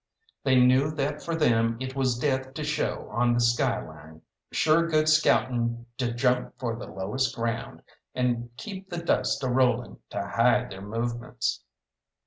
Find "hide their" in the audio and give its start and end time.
10.25-10.81